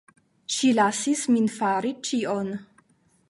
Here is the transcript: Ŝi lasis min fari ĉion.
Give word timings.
Ŝi 0.53 0.71
lasis 0.77 1.21
min 1.35 1.45
fari 1.57 1.93
ĉion. 2.09 2.53